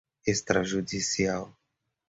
extrajudicial 0.31 1.43